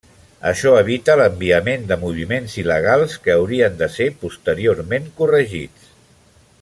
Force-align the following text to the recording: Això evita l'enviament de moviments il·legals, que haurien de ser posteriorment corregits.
Això 0.51 0.69
evita 0.77 1.17
l'enviament 1.19 1.83
de 1.91 1.97
moviments 2.05 2.55
il·legals, 2.61 3.13
que 3.27 3.35
haurien 3.35 3.77
de 3.83 3.91
ser 3.99 4.09
posteriorment 4.25 5.07
corregits. 5.21 5.93